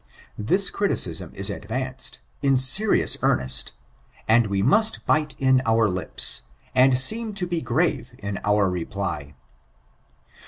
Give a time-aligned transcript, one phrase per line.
[0.39, 3.73] This criticism is advanced, in serious earnest,
[4.27, 6.41] and we must bite m our Hps,
[6.73, 9.35] and seem to be grave in our reply.